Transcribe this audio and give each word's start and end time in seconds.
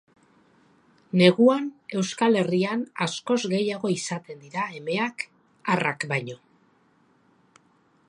Neguan 1.21 1.67
Euskal 1.99 2.39
Herrian 2.41 2.83
askoz 3.07 3.39
gehiago 3.53 3.93
izaten 3.99 4.43
dira 4.47 4.67
emeak 4.81 5.27
arrak 5.75 6.11
baino. 6.15 6.43